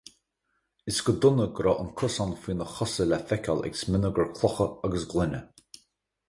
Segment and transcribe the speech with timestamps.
[0.91, 5.05] Is go dona go raibh an cosán faoina chosa le feiceáil ag smionagar clocha agus
[5.13, 5.41] gloine.